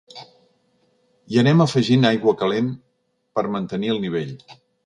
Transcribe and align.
Hi 1.33 1.37
anem 1.43 1.61
afegint 1.67 2.09
aigua 2.11 2.35
calent 2.41 2.75
per 3.39 3.47
mantenir 3.59 3.97
el 3.97 4.05
nivell. 4.09 4.37